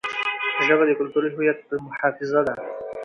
ژبه 0.65 0.83
د 0.87 0.91
کلتوري 0.99 1.29
هویت 1.35 1.59
محافظه 1.85 2.41
ده. 2.47 2.53